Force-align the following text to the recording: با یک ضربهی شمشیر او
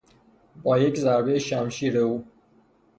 با 0.63 0.77
یک 0.77 0.97
ضربهی 0.97 1.39
شمشیر 1.39 1.97
او 1.97 2.25